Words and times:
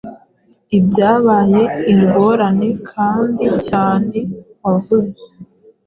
Ibyabaye 0.77 1.61
ingorane 1.91 2.69
kandi 2.91 3.45
cyane 3.67 4.19
wavuze. 4.63 5.19